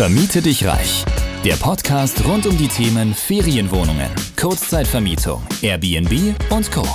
[0.00, 1.04] Vermiete dich reich.
[1.44, 4.08] Der Podcast rund um die Themen Ferienwohnungen,
[4.40, 6.88] Kurzzeitvermietung, Airbnb und Co.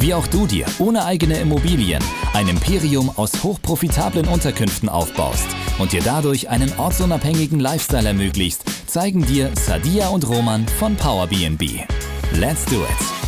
[0.00, 2.02] Wie auch du dir ohne eigene Immobilien
[2.34, 5.46] ein Imperium aus hochprofitablen Unterkünften aufbaust
[5.78, 11.84] und dir dadurch einen ortsunabhängigen Lifestyle ermöglicht, zeigen dir Sadia und Roman von PowerBnB.
[12.32, 13.20] Let's do it!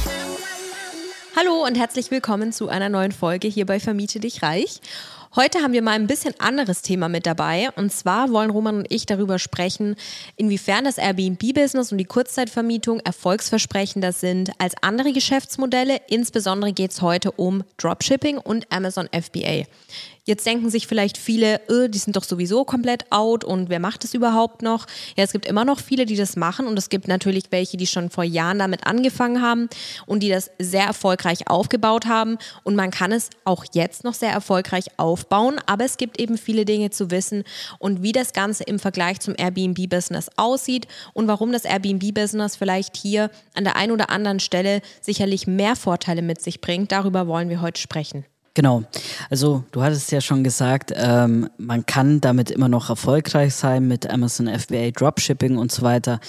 [1.36, 4.80] Hallo und herzlich willkommen zu einer neuen Folge hier bei Vermiete dich reich.
[5.34, 7.70] Heute haben wir mal ein bisschen anderes Thema mit dabei.
[7.76, 9.96] Und zwar wollen Roman und ich darüber sprechen,
[10.36, 16.02] inwiefern das Airbnb-Business und die Kurzzeitvermietung erfolgsversprechender sind als andere Geschäftsmodelle.
[16.08, 19.64] Insbesondere geht es heute um Dropshipping und Amazon FBA.
[20.24, 24.04] Jetzt denken sich vielleicht viele, öh, die sind doch sowieso komplett out und wer macht
[24.04, 24.86] das überhaupt noch?
[25.16, 27.88] Ja, es gibt immer noch viele, die das machen und es gibt natürlich welche, die
[27.88, 29.68] schon vor Jahren damit angefangen haben
[30.06, 34.30] und die das sehr erfolgreich aufgebaut haben und man kann es auch jetzt noch sehr
[34.30, 37.42] erfolgreich aufbauen, aber es gibt eben viele Dinge zu wissen
[37.80, 43.32] und wie das Ganze im Vergleich zum Airbnb-Business aussieht und warum das Airbnb-Business vielleicht hier
[43.54, 46.92] an der einen oder anderen Stelle sicherlich mehr Vorteile mit sich bringt.
[46.92, 48.24] Darüber wollen wir heute sprechen.
[48.54, 48.84] Genau.
[49.30, 54.08] Also du hattest ja schon gesagt, ähm, man kann damit immer noch erfolgreich sein mit
[54.10, 56.20] Amazon FBA Dropshipping und so weiter.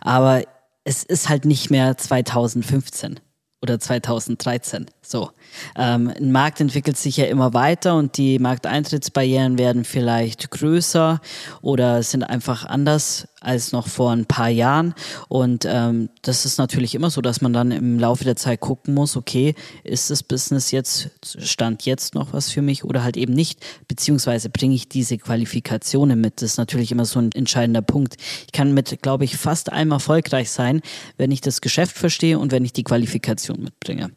[0.00, 0.42] Aber
[0.84, 3.18] es ist halt nicht mehr 2015
[3.60, 4.86] oder 2013.
[5.00, 5.30] So.
[5.76, 11.20] Ähm, ein Markt entwickelt sich ja immer weiter und die Markteintrittsbarrieren werden vielleicht größer
[11.60, 14.94] oder sind einfach anders als noch vor ein paar Jahren.
[15.28, 18.94] Und ähm, das ist natürlich immer so, dass man dann im Laufe der Zeit gucken
[18.94, 23.34] muss, okay, ist das Business jetzt, stand jetzt noch was für mich oder halt eben
[23.34, 26.36] nicht, beziehungsweise bringe ich diese Qualifikationen mit.
[26.36, 28.16] Das ist natürlich immer so ein entscheidender Punkt.
[28.46, 30.80] Ich kann mit, glaube ich, fast allem erfolgreich sein,
[31.16, 34.10] wenn ich das Geschäft verstehe und wenn ich die Qualifikation mitbringe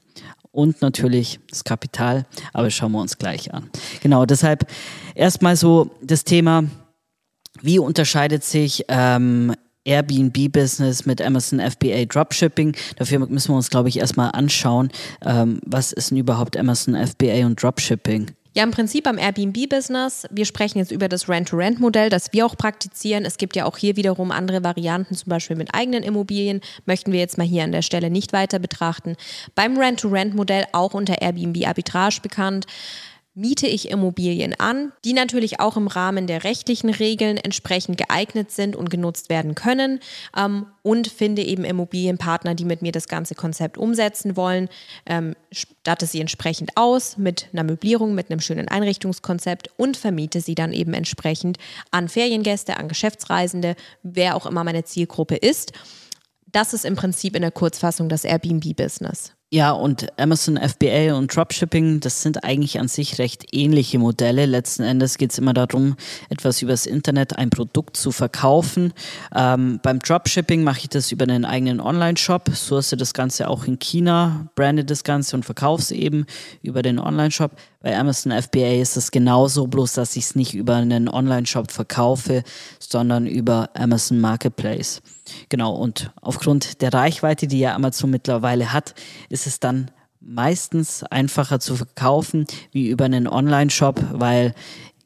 [0.55, 3.69] und natürlich das Kapital, aber schauen wir uns gleich an.
[4.01, 4.65] Genau, deshalb
[5.13, 6.63] erstmal so das Thema,
[7.61, 9.53] wie unterscheidet sich ähm,
[9.85, 12.75] Airbnb-Business mit Amazon FBA Dropshipping.
[12.95, 14.89] Dafür müssen wir uns, glaube ich, erstmal anschauen,
[15.23, 18.31] ähm, was ist denn überhaupt Amazon FBA und Dropshipping?
[18.57, 20.27] Ja, im Prinzip beim Airbnb-Business.
[20.31, 23.25] Wir sprechen jetzt über das Rent-to-Rent-Modell, das wir auch praktizieren.
[23.25, 26.61] Es gibt ja auch hier wiederum andere Varianten, zum Beispiel mit eigenen Immobilien.
[26.85, 29.17] Möchten wir jetzt mal hier an der Stelle nicht weiter betrachten.
[29.55, 32.65] Beim Rent-to-Rent-Modell auch unter Airbnb Arbitrage bekannt
[33.35, 38.77] miete ich Immobilien an, die natürlich auch im Rahmen der rechtlichen Regeln entsprechend geeignet sind
[38.77, 39.99] und genutzt werden können
[40.35, 44.69] ähm, und finde eben Immobilienpartner, die mit mir das ganze Konzept umsetzen wollen,
[45.05, 50.55] ähm, statte sie entsprechend aus mit einer Möblierung, mit einem schönen Einrichtungskonzept und vermiete sie
[50.55, 51.57] dann eben entsprechend
[51.91, 55.73] an Feriengäste, an Geschäftsreisende, wer auch immer meine Zielgruppe ist.
[56.45, 59.33] Das ist im Prinzip in der Kurzfassung das Airbnb-Business.
[59.55, 64.45] Ja, und Amazon FBA und Dropshipping, das sind eigentlich an sich recht ähnliche Modelle.
[64.45, 65.95] Letzten Endes geht es immer darum,
[66.27, 68.91] etwas übers Internet, ein Produkt zu verkaufen.
[69.33, 73.79] Ähm, beim Dropshipping mache ich das über einen eigenen Online-Shop, source das Ganze auch in
[73.79, 76.25] China, brande das Ganze und verkaufe es eben
[76.61, 77.51] über den Online-Shop.
[77.85, 82.43] Bei Amazon FBA ist es genauso, bloß dass ich es nicht über einen Online-Shop verkaufe,
[82.79, 85.01] sondern über Amazon Marketplace.
[85.49, 88.93] Genau, und aufgrund der Reichweite, die ja Amazon mittlerweile hat,
[89.29, 94.53] ist es dann meistens einfacher zu verkaufen wie über einen Online-Shop, weil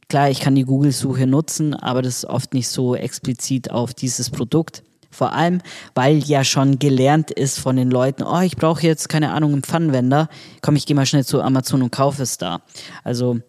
[0.07, 4.29] klar, ich kann die Google-Suche nutzen, aber das ist oft nicht so explizit auf dieses
[4.29, 4.83] Produkt.
[5.11, 5.61] Vor allem,
[5.95, 9.63] weil ja schon gelernt ist von den Leuten, oh, ich brauche jetzt, keine Ahnung, einen
[9.63, 10.29] Pfannenwender,
[10.61, 12.61] komm, ich gehe mal schnell zu Amazon und kaufe es da.
[13.03, 13.39] Also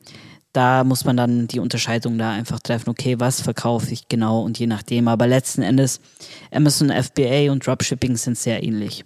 [0.52, 4.58] da muss man dann die Unterscheidung da einfach treffen, okay, was verkaufe ich genau und
[4.58, 5.06] je nachdem.
[5.06, 6.00] Aber letzten Endes,
[6.50, 9.04] Amazon FBA und Dropshipping sind sehr ähnlich.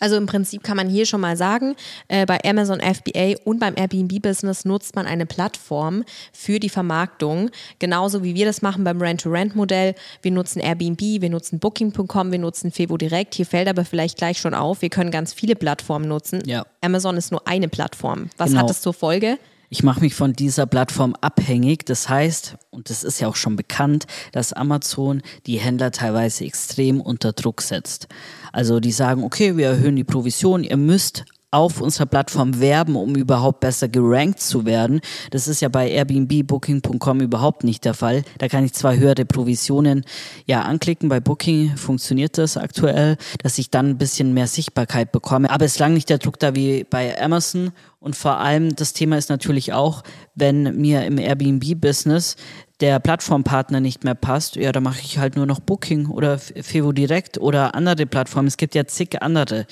[0.00, 1.76] Also im Prinzip kann man hier schon mal sagen,
[2.08, 8.24] äh, bei Amazon FBA und beim Airbnb-Business nutzt man eine Plattform für die Vermarktung, genauso
[8.24, 9.94] wie wir das machen beim Rent-to-Rent-Modell.
[10.22, 13.34] Wir nutzen Airbnb, wir nutzen Booking.com, wir nutzen Fevo Direkt.
[13.34, 16.42] Hier fällt aber vielleicht gleich schon auf, wir können ganz viele Plattformen nutzen.
[16.46, 16.64] Ja.
[16.80, 18.30] Amazon ist nur eine Plattform.
[18.38, 18.62] Was genau.
[18.62, 19.38] hat das zur Folge?
[19.72, 21.86] Ich mache mich von dieser Plattform abhängig.
[21.86, 27.00] Das heißt, und das ist ja auch schon bekannt, dass Amazon die Händler teilweise extrem
[27.00, 28.08] unter Druck setzt.
[28.52, 33.16] Also die sagen, okay, wir erhöhen die Provision, ihr müsst auf unserer Plattform werben, um
[33.16, 35.00] überhaupt besser gerankt zu werden.
[35.30, 38.22] Das ist ja bei Airbnb, Booking.com überhaupt nicht der Fall.
[38.38, 40.04] Da kann ich zwar höhere Provisionen
[40.46, 41.08] ja anklicken.
[41.08, 45.50] Bei Booking funktioniert das aktuell, dass ich dann ein bisschen mehr Sichtbarkeit bekomme.
[45.50, 47.72] Aber es lang nicht der Druck da wie bei Amazon.
[47.98, 50.02] Und vor allem das Thema ist natürlich auch,
[50.34, 52.36] wenn mir im Airbnb-Business
[52.80, 56.92] der Plattformpartner nicht mehr passt, ja, dann mache ich halt nur noch Booking oder Fevo
[56.92, 58.48] Direkt oder andere Plattformen.
[58.48, 59.66] Es gibt ja zig andere.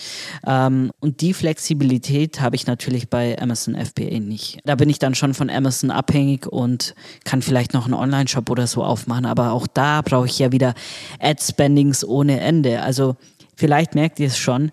[0.47, 4.59] Ähm, und die Flexibilität habe ich natürlich bei Amazon FBA nicht.
[4.65, 6.95] Da bin ich dann schon von Amazon abhängig und
[7.25, 9.27] kann vielleicht noch einen Online-Shop oder so aufmachen.
[9.27, 10.75] Aber auch da brauche ich ja wieder
[11.21, 12.83] Ad-Spendings ohne Ende.
[12.83, 13.17] Also
[13.57, 14.71] vielleicht merkt ihr es schon,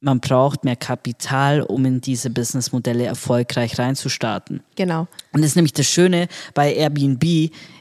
[0.00, 4.62] man braucht mehr Kapital, um in diese Businessmodelle erfolgreich reinzustarten.
[4.76, 5.08] Genau.
[5.32, 7.24] Und das ist nämlich das Schöne bei Airbnb.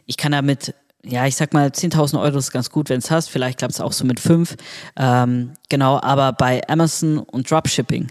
[0.06, 0.74] Ich kann damit,
[1.04, 3.30] ja, ich sag mal, 10.000 Euro ist ganz gut, wenn es hast.
[3.30, 4.56] Vielleicht klappt es auch so mit fünf.
[4.96, 8.08] Ähm, genau, aber bei Amazon und Dropshipping,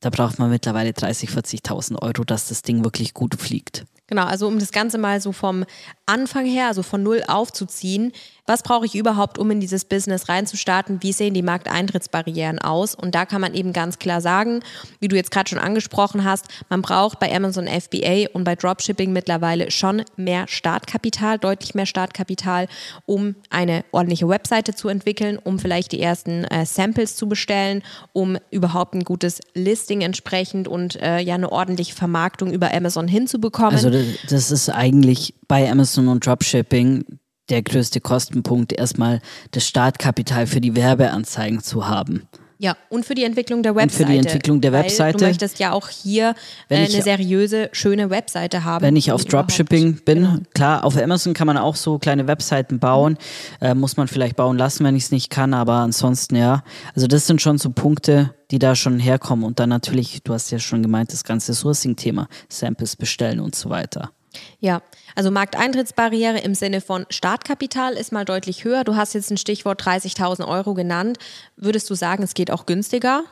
[0.00, 3.84] da braucht man mittlerweile 30.000, 40.000 Euro, dass das Ding wirklich gut fliegt.
[4.08, 5.64] Genau, also um das Ganze mal so vom
[6.04, 8.12] Anfang her, also von null aufzuziehen,
[8.46, 11.02] was brauche ich überhaupt, um in dieses Business reinzustarten?
[11.02, 12.94] Wie sehen die Markteintrittsbarrieren aus?
[12.94, 14.60] Und da kann man eben ganz klar sagen,
[14.98, 19.12] wie du jetzt gerade schon angesprochen hast, man braucht bei Amazon FBA und bei Dropshipping
[19.12, 22.66] mittlerweile schon mehr Startkapital, deutlich mehr Startkapital,
[23.06, 28.38] um eine ordentliche Webseite zu entwickeln, um vielleicht die ersten äh, Samples zu bestellen, um
[28.50, 33.74] überhaupt ein gutes Listing entsprechend und äh, ja eine ordentliche Vermarktung über Amazon hinzubekommen.
[33.74, 33.90] Also
[34.28, 37.04] das ist eigentlich bei Amazon und Dropshipping
[37.52, 39.20] der größte Kostenpunkt, erstmal
[39.52, 42.26] das Startkapital für die Werbeanzeigen zu haben.
[42.62, 44.04] Ja, und für die Entwicklung der Webseite.
[44.04, 45.18] Und für die Entwicklung der Webseite.
[45.18, 46.36] du möchtest ja auch hier
[46.68, 48.84] äh, eine seriöse, schöne Webseite haben.
[48.84, 50.38] Wenn ich auf Dropshipping bin, genau.
[50.54, 53.18] klar, auf Amazon kann man auch so kleine Webseiten bauen.
[53.60, 56.62] Äh, muss man vielleicht bauen lassen, wenn ich es nicht kann, aber ansonsten ja.
[56.94, 59.44] Also das sind schon so Punkte, die da schon herkommen.
[59.44, 63.70] Und dann natürlich, du hast ja schon gemeint, das ganze Sourcing-Thema, Samples bestellen und so
[63.70, 64.12] weiter.
[64.60, 64.82] Ja,
[65.14, 68.84] also Markteintrittsbarriere im Sinne von Startkapital ist mal deutlich höher.
[68.84, 71.18] Du hast jetzt ein Stichwort 30.000 Euro genannt.
[71.56, 73.24] Würdest du sagen, es geht auch günstiger?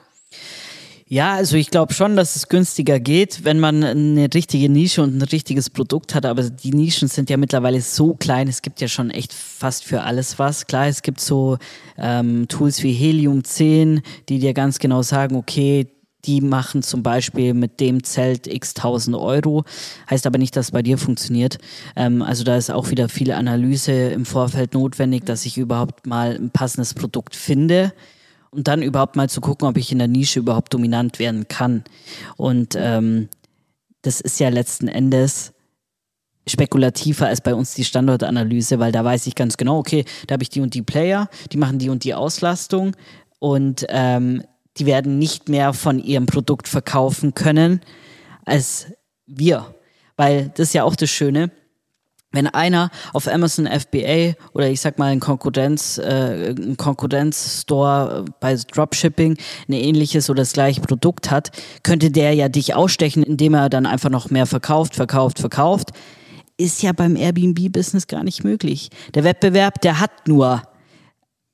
[1.12, 5.18] Ja, also ich glaube schon, dass es günstiger geht, wenn man eine richtige Nische und
[5.18, 6.24] ein richtiges Produkt hat.
[6.24, 8.46] Aber die Nischen sind ja mittlerweile so klein.
[8.46, 10.68] Es gibt ja schon echt fast für alles was.
[10.68, 11.58] Klar, es gibt so
[11.98, 15.88] ähm, Tools wie Helium 10, die dir ganz genau sagen, okay,
[16.24, 19.64] die machen zum Beispiel mit dem Zelt x tausend Euro.
[20.10, 21.58] Heißt aber nicht, dass es bei dir funktioniert.
[21.96, 26.36] Ähm, also da ist auch wieder viel Analyse im Vorfeld notwendig, dass ich überhaupt mal
[26.36, 27.92] ein passendes Produkt finde
[28.50, 31.84] und dann überhaupt mal zu gucken, ob ich in der Nische überhaupt dominant werden kann.
[32.36, 33.28] Und ähm,
[34.02, 35.52] das ist ja letzten Endes
[36.48, 40.42] spekulativer als bei uns die Standortanalyse, weil da weiß ich ganz genau, okay, da habe
[40.42, 42.96] ich die und die Player, die machen die und die Auslastung
[43.38, 44.42] und ähm,
[44.78, 47.80] die werden nicht mehr von ihrem Produkt verkaufen können
[48.44, 48.86] als
[49.26, 49.74] wir.
[50.16, 51.50] Weil das ist ja auch das Schöne.
[52.32, 58.54] Wenn einer auf Amazon FBA oder ich sag mal ein Konkurrenz, äh, ein Konkurrenzstore bei
[58.54, 59.36] Dropshipping
[59.68, 61.50] ein ähnliches oder das gleiche Produkt hat,
[61.82, 65.90] könnte der ja dich ausstechen, indem er dann einfach noch mehr verkauft, verkauft, verkauft.
[66.56, 68.90] Ist ja beim Airbnb-Business gar nicht möglich.
[69.14, 70.62] Der Wettbewerb, der hat nur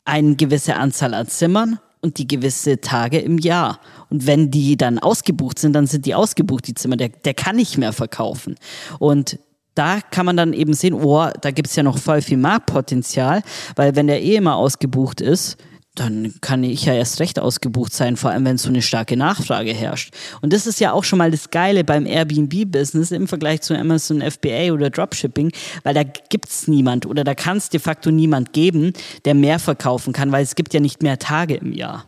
[0.04, 3.80] eine gewisse Anzahl an Zimmern und die gewisse Tage im Jahr.
[4.08, 6.96] Und wenn die dann ausgebucht sind, dann sind die ausgebucht, die Zimmer.
[6.96, 8.54] Der, der kann nicht mehr verkaufen.
[8.98, 9.38] Und
[9.74, 13.42] da kann man dann eben sehen, oh, da gibt es ja noch voll viel Marktpotenzial,
[13.74, 15.58] weil wenn der eh immer ausgebucht ist,
[15.96, 19.72] dann kann ich ja erst recht ausgebucht sein, vor allem wenn so eine starke Nachfrage
[19.72, 20.14] herrscht.
[20.42, 24.22] Und das ist ja auch schon mal das Geile beim Airbnb-Business im Vergleich zu Amazon
[24.22, 25.52] FBA oder Dropshipping,
[25.82, 28.92] weil da gibt's niemand oder da kann es de facto niemand geben,
[29.24, 32.04] der mehr verkaufen kann, weil es gibt ja nicht mehr Tage im Jahr.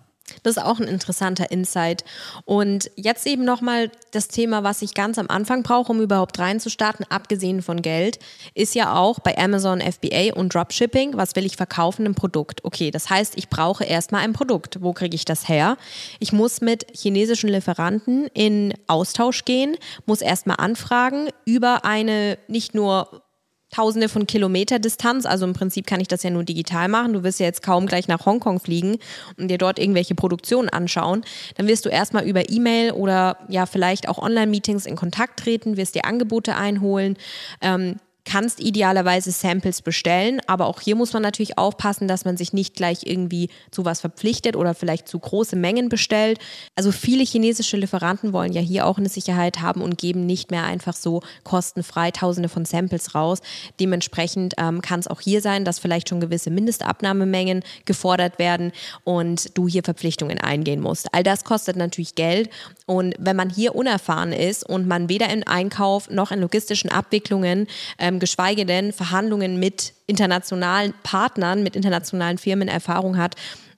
[0.48, 2.04] Das ist auch ein interessanter Insight.
[2.46, 7.04] Und jetzt eben nochmal das Thema, was ich ganz am Anfang brauche, um überhaupt reinzustarten,
[7.10, 8.18] abgesehen von Geld,
[8.54, 12.06] ist ja auch bei Amazon FBA und Dropshipping, was will ich verkaufen?
[12.06, 12.64] Ein Produkt.
[12.64, 14.80] Okay, das heißt, ich brauche erstmal ein Produkt.
[14.80, 15.76] Wo kriege ich das her?
[16.18, 19.76] Ich muss mit chinesischen Lieferanten in Austausch gehen,
[20.06, 23.22] muss erstmal anfragen über eine nicht nur
[23.70, 25.26] Tausende von Kilometer Distanz.
[25.26, 27.12] Also im Prinzip kann ich das ja nur digital machen.
[27.12, 28.98] Du wirst ja jetzt kaum gleich nach Hongkong fliegen
[29.36, 31.24] und dir dort irgendwelche Produktionen anschauen.
[31.56, 35.94] Dann wirst du erstmal über E-Mail oder ja vielleicht auch Online-Meetings in Kontakt treten, wirst
[35.94, 37.16] dir Angebote einholen.
[37.60, 37.96] Ähm,
[38.28, 42.74] kannst idealerweise Samples bestellen, aber auch hier muss man natürlich aufpassen, dass man sich nicht
[42.74, 46.38] gleich irgendwie zu was verpflichtet oder vielleicht zu große Mengen bestellt.
[46.76, 50.64] Also viele chinesische Lieferanten wollen ja hier auch eine Sicherheit haben und geben nicht mehr
[50.64, 53.38] einfach so kostenfrei Tausende von Samples raus.
[53.80, 58.72] Dementsprechend ähm, kann es auch hier sein, dass vielleicht schon gewisse Mindestabnahmemengen gefordert werden
[59.04, 61.14] und du hier Verpflichtungen eingehen musst.
[61.14, 62.50] All das kostet natürlich Geld
[62.88, 67.66] und wenn man hier unerfahren ist und man weder in Einkauf noch in logistischen Abwicklungen
[67.98, 73.34] ähm, geschweige denn Verhandlungen mit internationalen Partnern, mit internationalen Firmen Erfahrung hat,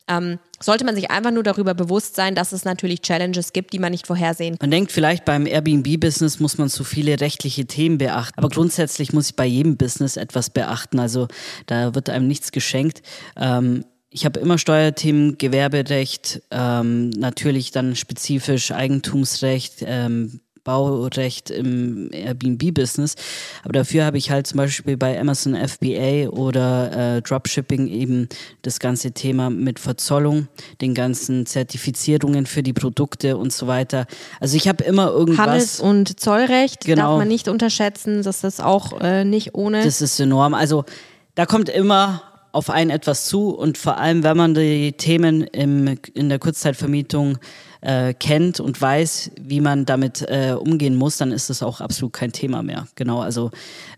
[0.06, 3.80] ähm, sollte man sich einfach nur darüber bewusst sein, dass es natürlich Challenges gibt, die
[3.80, 4.68] man nicht vorhersehen kann.
[4.68, 9.30] Man denkt vielleicht beim Airbnb-Business muss man so viele rechtliche Themen beachten, aber grundsätzlich muss
[9.30, 11.00] ich bei jedem Business etwas beachten.
[11.00, 11.26] Also
[11.66, 13.02] da wird einem nichts geschenkt.
[13.36, 23.14] Ähm, ich habe immer Steuerthemen, Gewerberecht, ähm, natürlich dann spezifisch Eigentumsrecht, ähm, Baurecht im Airbnb-Business.
[23.62, 28.28] Aber dafür habe ich halt zum Beispiel bei Amazon FBA oder äh, Dropshipping eben
[28.62, 30.48] das ganze Thema mit Verzollung,
[30.80, 34.06] den ganzen Zertifizierungen für die Produkte und so weiter.
[34.38, 35.46] Also ich habe immer irgendwas.
[35.46, 38.22] Handels- und Zollrecht genau, darf man nicht unterschätzen.
[38.22, 39.82] Das ist auch äh, nicht ohne.
[39.82, 40.52] Das ist enorm.
[40.52, 40.84] Also
[41.36, 45.98] da kommt immer auf einen etwas zu und vor allem, wenn man die Themen im,
[46.14, 47.38] in der Kurzzeitvermietung
[47.80, 52.12] äh, kennt und weiß, wie man damit äh, umgehen muss, dann ist das auch absolut
[52.12, 52.86] kein Thema mehr.
[52.94, 53.50] Genau, also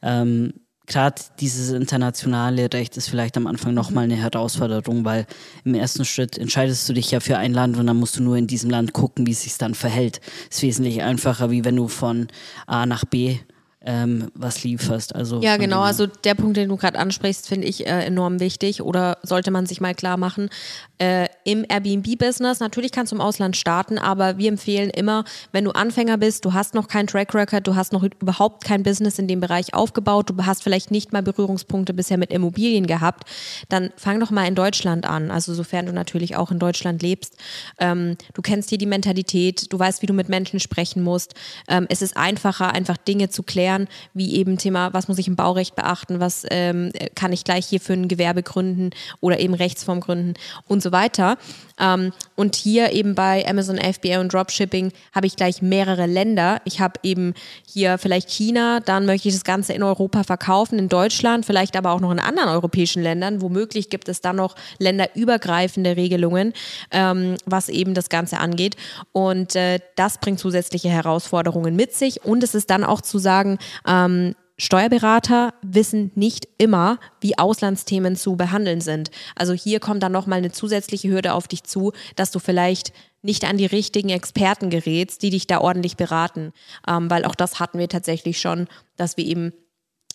[0.03, 0.53] ähm,
[0.87, 5.27] gerade dieses internationale Recht ist vielleicht am Anfang nochmal eine Herausforderung, weil
[5.65, 8.37] im ersten Schritt entscheidest du dich ja für ein Land und dann musst du nur
[8.37, 10.21] in diesem Land gucken, wie es sich dann verhält.
[10.51, 12.29] Ist wesentlich einfacher, wie wenn du von
[12.67, 13.39] A nach B
[13.85, 15.15] ähm, was lieferst.
[15.15, 15.81] Also ja, genau.
[15.81, 19.67] Also der Punkt, den du gerade ansprichst, finde ich äh, enorm wichtig oder sollte man
[19.67, 20.51] sich mal klar machen.
[20.99, 25.73] Äh, Im Airbnb-Business, natürlich kannst du im Ausland starten, aber wir empfehlen immer, wenn du
[25.73, 29.27] Anfänger bist, du hast noch keinen Track Record, du hast noch überhaupt kein Business in
[29.27, 33.29] dem Bereich aufgebaut, du hast vielleicht nicht mal Berührungspunkte bisher mit Immobilien gehabt,
[33.69, 35.31] dann fang doch mal in Deutschland an.
[35.31, 37.37] Also sofern du natürlich auch in Deutschland lebst.
[37.79, 41.35] Ähm, du kennst hier die Mentalität, du weißt, wie du mit Menschen sprechen musst.
[41.69, 45.37] Ähm, es ist einfacher, einfach Dinge zu klären wie eben Thema, was muss ich im
[45.37, 50.01] Baurecht beachten, was ähm, kann ich gleich hier für ein Gewerbe gründen oder eben Rechtsform
[50.01, 50.35] gründen
[50.69, 51.32] und so weiter.
[51.79, 56.61] Ähm, und hier eben bei Amazon FBA und Dropshipping habe ich gleich mehrere Länder.
[56.65, 57.35] Ich habe eben
[57.67, 61.93] hier vielleicht China, dann möchte ich das Ganze in Europa verkaufen, in Deutschland, vielleicht aber
[61.93, 63.43] auch noch in anderen europäischen Ländern.
[63.43, 66.53] Womöglich gibt es dann noch länderübergreifende Regelungen,
[66.91, 68.77] ähm, was eben das Ganze angeht.
[69.13, 72.25] Und äh, das bringt zusätzliche Herausforderungen mit sich.
[72.25, 78.37] Und es ist dann auch zu sagen, ähm, Steuerberater wissen nicht immer, wie Auslandsthemen zu
[78.37, 79.11] behandeln sind.
[79.35, 82.93] Also hier kommt dann nochmal eine zusätzliche Hürde auf dich zu, dass du vielleicht
[83.23, 86.53] nicht an die richtigen Experten gerätst, die dich da ordentlich beraten.
[86.87, 89.53] Ähm, weil auch das hatten wir tatsächlich schon, dass wir eben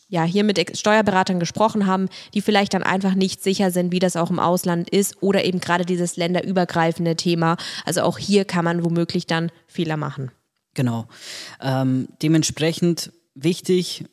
[0.08, 4.16] ja, hier mit Steuerberatern gesprochen haben, die vielleicht dann einfach nicht sicher sind, wie das
[4.16, 7.58] auch im Ausland ist oder eben gerade dieses länderübergreifende Thema.
[7.84, 10.32] Also auch hier kann man womöglich dann Fehler machen.
[10.74, 11.08] Genau.
[11.62, 14.06] Ähm, dementsprechend wichtig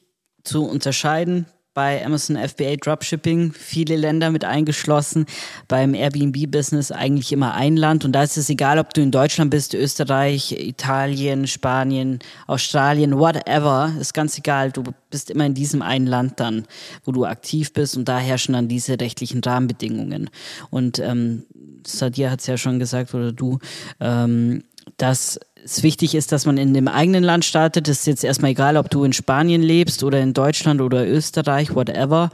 [0.45, 1.47] zu unterscheiden.
[1.75, 5.27] Bei Amazon FBA Dropshipping viele Länder mit eingeschlossen.
[5.67, 8.05] Beim Airbnb-Business eigentlich immer ein Land.
[8.05, 13.93] Und da ist es egal, ob du in Deutschland bist, Österreich, Italien, Spanien, Australien, whatever.
[13.99, 14.71] Ist ganz egal.
[14.71, 16.65] Du bist immer in diesem einen Land dann,
[17.03, 17.97] wo du aktiv bist.
[17.97, 20.31] Und da herrschen dann diese rechtlichen Rahmenbedingungen.
[20.71, 21.45] Und ähm,
[21.85, 23.59] Sadia hat es ja schon gesagt, oder du,
[23.99, 24.63] ähm,
[24.97, 27.89] dass es wichtig ist, dass man in dem eigenen Land startet.
[27.89, 31.75] Es ist jetzt erstmal egal, ob du in Spanien lebst oder in Deutschland oder Österreich,
[31.75, 32.31] whatever,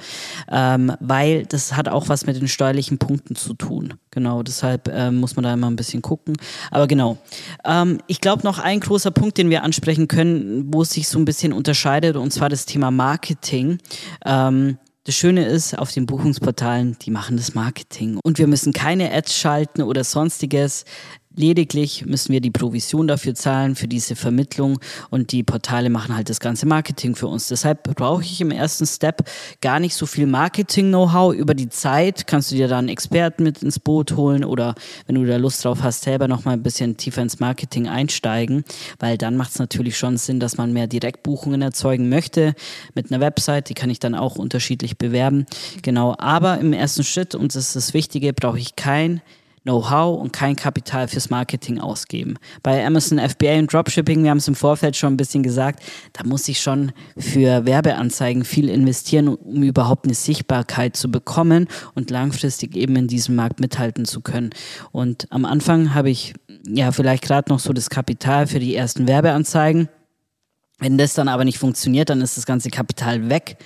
[0.50, 3.94] ähm, weil das hat auch was mit den steuerlichen Punkten zu tun.
[4.10, 6.36] Genau, deshalb ähm, muss man da immer ein bisschen gucken.
[6.70, 7.18] Aber genau,
[7.64, 11.18] ähm, ich glaube noch ein großer Punkt, den wir ansprechen können, wo es sich so
[11.18, 13.78] ein bisschen unterscheidet, und zwar das Thema Marketing.
[14.24, 18.20] Ähm, das Schöne ist, auf den Buchungsportalen, die machen das Marketing.
[18.22, 20.84] Und wir müssen keine Ads schalten oder sonstiges.
[21.36, 26.28] Lediglich müssen wir die Provision dafür zahlen, für diese Vermittlung und die Portale machen halt
[26.28, 27.46] das ganze Marketing für uns.
[27.46, 29.22] Deshalb brauche ich im ersten Step
[29.60, 31.32] gar nicht so viel Marketing-Know-how.
[31.34, 34.74] Über die Zeit kannst du dir dann Experten mit ins Boot holen oder
[35.06, 38.64] wenn du da Lust drauf hast, selber nochmal ein bisschen tiefer ins Marketing einsteigen,
[38.98, 42.54] weil dann macht es natürlich schon Sinn, dass man mehr Direktbuchungen erzeugen möchte
[42.96, 43.68] mit einer Website.
[43.68, 45.46] Die kann ich dann auch unterschiedlich bewerben.
[45.82, 49.22] Genau, aber im ersten Schritt, und das ist das Wichtige, brauche ich kein
[49.64, 52.38] Know-how und kein Kapital fürs Marketing ausgeben.
[52.62, 55.82] Bei Amazon FBA und Dropshipping, wir haben es im Vorfeld schon ein bisschen gesagt,
[56.14, 62.10] da muss ich schon für Werbeanzeigen viel investieren, um überhaupt eine Sichtbarkeit zu bekommen und
[62.10, 64.50] langfristig eben in diesem Markt mithalten zu können.
[64.92, 66.32] Und am Anfang habe ich
[66.66, 69.88] ja vielleicht gerade noch so das Kapital für die ersten Werbeanzeigen
[70.80, 73.56] wenn das dann aber nicht funktioniert, dann ist das ganze Kapital weg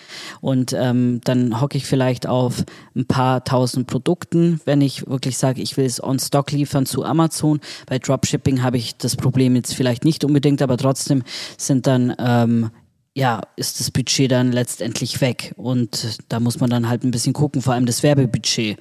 [0.41, 5.63] und ähm, dann hocke ich vielleicht auf ein paar tausend Produkten, wenn ich wirklich sage,
[5.63, 7.61] ich will es on Stock liefern zu Amazon.
[7.87, 11.23] Bei Dropshipping habe ich das Problem jetzt vielleicht nicht unbedingt, aber trotzdem
[11.57, 12.71] sind dann ähm,
[13.17, 17.33] ja, ist das Budget dann letztendlich weg und da muss man dann halt ein bisschen
[17.33, 18.77] gucken, vor allem das Werbebudget.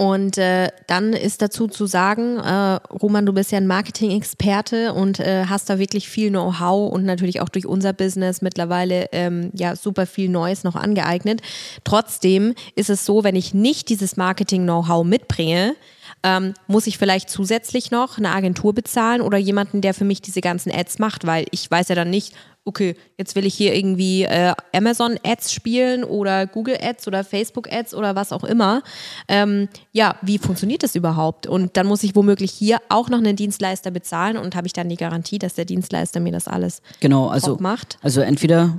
[0.00, 5.20] Und äh, dann ist dazu zu sagen, äh, Roman, du bist ja ein Marketing-Experte und
[5.20, 9.76] äh, hast da wirklich viel Know-how und natürlich auch durch unser Business mittlerweile ähm, ja
[9.76, 11.42] super viel Neues noch angeeignet.
[11.84, 15.76] Trotzdem ist es so, wenn ich nicht dieses Marketing-Know-how mitbringe,
[16.22, 20.40] ähm, muss ich vielleicht zusätzlich noch eine Agentur bezahlen oder jemanden, der für mich diese
[20.40, 22.34] ganzen Ads macht, weil ich weiß ja dann nicht,
[22.64, 27.72] okay, jetzt will ich hier irgendwie äh, Amazon Ads spielen oder Google Ads oder Facebook
[27.72, 28.82] Ads oder was auch immer.
[29.28, 31.46] Ähm, ja, wie funktioniert das überhaupt?
[31.46, 34.88] Und dann muss ich womöglich hier auch noch einen Dienstleister bezahlen und habe ich dann
[34.88, 37.98] die Garantie, dass der Dienstleister mir das alles genau, also, macht.
[38.02, 38.78] Also entweder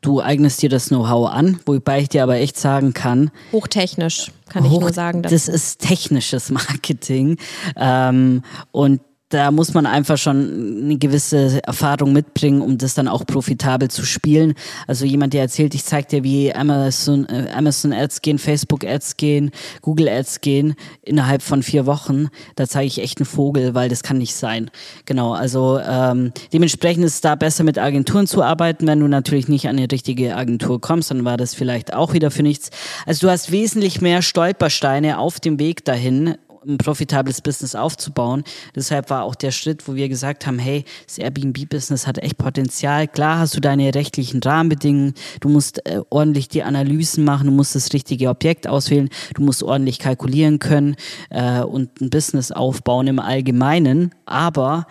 [0.00, 3.30] du eignest dir das Know-how an, wobei ich dir aber echt sagen kann.
[3.52, 5.22] Hochtechnisch, kann hoch, ich nur sagen.
[5.22, 7.36] Das ist technisches Marketing.
[7.76, 8.42] Ähm,
[8.72, 13.88] und da muss man einfach schon eine gewisse Erfahrung mitbringen, um das dann auch profitabel
[13.88, 14.54] zu spielen.
[14.86, 19.16] Also jemand, der erzählt, ich zeig dir, wie Amazon, äh, Amazon Ads gehen, Facebook Ads
[19.16, 23.88] gehen, Google Ads gehen innerhalb von vier Wochen, da zeige ich echt einen Vogel, weil
[23.88, 24.70] das kann nicht sein.
[25.06, 29.46] Genau, also ähm, dementsprechend ist es da besser mit Agenturen zu arbeiten, wenn du natürlich
[29.46, 32.70] nicht an eine richtige Agentur kommst, dann war das vielleicht auch wieder für nichts.
[33.06, 36.34] Also du hast wesentlich mehr Stolpersteine auf dem Weg dahin,
[36.66, 38.44] ein profitables Business aufzubauen.
[38.74, 43.08] Deshalb war auch der Schritt, wo wir gesagt haben, hey, das Airbnb-Business hat echt Potenzial.
[43.08, 47.74] Klar hast du deine rechtlichen Rahmenbedingungen, du musst äh, ordentlich die Analysen machen, du musst
[47.74, 50.96] das richtige Objekt auswählen, du musst ordentlich kalkulieren können
[51.30, 54.14] äh, und ein Business aufbauen im Allgemeinen.
[54.26, 54.86] Aber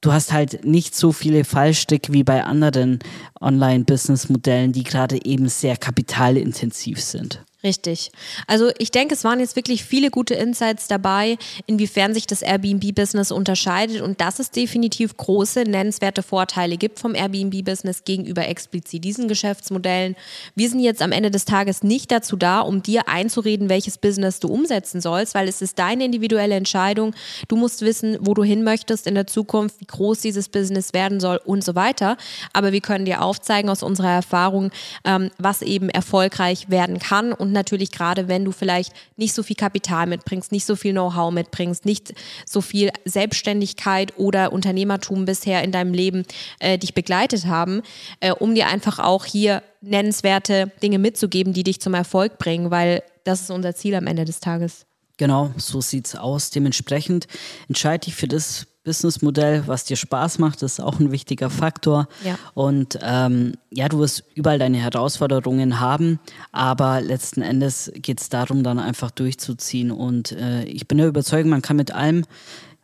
[0.00, 2.98] du hast halt nicht so viele Fallstricke wie bei anderen
[3.40, 7.42] Online-Business-Modellen, die gerade eben sehr kapitalintensiv sind.
[7.64, 8.10] Richtig.
[8.48, 13.30] Also ich denke, es waren jetzt wirklich viele gute Insights dabei, inwiefern sich das Airbnb-Business
[13.30, 20.16] unterscheidet und dass es definitiv große, nennenswerte Vorteile gibt vom Airbnb-Business gegenüber explizit diesen Geschäftsmodellen.
[20.56, 24.40] Wir sind jetzt am Ende des Tages nicht dazu da, um dir einzureden, welches Business
[24.40, 27.14] du umsetzen sollst, weil es ist deine individuelle Entscheidung.
[27.46, 31.20] Du musst wissen, wo du hin möchtest in der Zukunft, wie groß dieses Business werden
[31.20, 32.16] soll und so weiter.
[32.52, 34.72] Aber wir können dir aufzeigen aus unserer Erfahrung,
[35.04, 39.56] ähm, was eben erfolgreich werden kann und natürlich gerade, wenn du vielleicht nicht so viel
[39.56, 42.14] Kapital mitbringst, nicht so viel Know-how mitbringst, nicht
[42.46, 46.24] so viel Selbstständigkeit oder Unternehmertum bisher in deinem Leben
[46.58, 47.82] äh, dich begleitet haben,
[48.20, 53.02] äh, um dir einfach auch hier nennenswerte Dinge mitzugeben, die dich zum Erfolg bringen, weil
[53.24, 54.86] das ist unser Ziel am Ende des Tages.
[55.22, 56.50] Genau, so sieht es aus.
[56.50, 57.28] Dementsprechend
[57.68, 62.08] entscheide dich für das Businessmodell, was dir Spaß macht, ist auch ein wichtiger Faktor.
[62.24, 62.36] Ja.
[62.54, 66.18] Und ähm, ja, du wirst überall deine Herausforderungen haben,
[66.50, 69.92] aber letzten Endes geht es darum, dann einfach durchzuziehen.
[69.92, 72.24] Und äh, ich bin der Überzeugung, man kann mit allem,